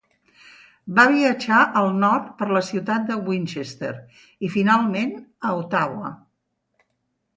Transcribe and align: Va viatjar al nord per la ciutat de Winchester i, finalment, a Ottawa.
Va 0.99 1.03
viatjar 1.15 1.59
al 1.81 1.89
nord 2.03 2.31
per 2.39 2.47
la 2.57 2.63
ciutat 2.69 3.05
de 3.11 3.19
Winchester 3.27 3.91
i, 4.21 4.51
finalment, 4.57 5.13
a 5.51 5.57
Ottawa. 5.63 6.15